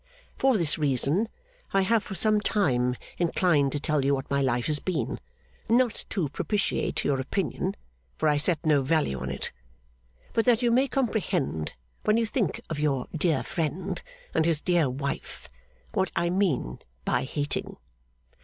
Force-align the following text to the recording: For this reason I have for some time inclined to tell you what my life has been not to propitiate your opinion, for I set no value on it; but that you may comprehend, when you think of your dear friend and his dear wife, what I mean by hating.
For 0.35 0.57
this 0.57 0.79
reason 0.79 1.29
I 1.75 1.81
have 1.83 2.01
for 2.01 2.15
some 2.15 2.39
time 2.41 2.95
inclined 3.19 3.71
to 3.73 3.79
tell 3.79 4.03
you 4.03 4.15
what 4.15 4.31
my 4.31 4.41
life 4.41 4.65
has 4.65 4.79
been 4.79 5.19
not 5.69 6.05
to 6.09 6.27
propitiate 6.29 7.03
your 7.05 7.19
opinion, 7.19 7.75
for 8.17 8.27
I 8.27 8.37
set 8.37 8.65
no 8.65 8.81
value 8.81 9.19
on 9.19 9.29
it; 9.29 9.51
but 10.33 10.45
that 10.45 10.63
you 10.63 10.71
may 10.71 10.87
comprehend, 10.87 11.73
when 12.03 12.17
you 12.17 12.25
think 12.25 12.61
of 12.67 12.79
your 12.79 13.09
dear 13.15 13.43
friend 13.43 14.01
and 14.33 14.43
his 14.47 14.59
dear 14.59 14.89
wife, 14.89 15.47
what 15.93 16.11
I 16.15 16.31
mean 16.31 16.79
by 17.05 17.23
hating. 17.23 17.77